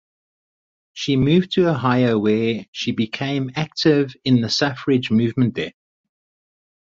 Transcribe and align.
She 0.93 1.15
moved 1.15 1.51
to 1.51 1.69
Ohio 1.69 2.17
where 2.17 2.65
she 2.71 2.91
became 2.91 3.51
active 3.55 4.15
in 4.25 4.41
the 4.41 4.49
suffrage 4.49 5.11
movement 5.11 5.53
there. 5.53 5.73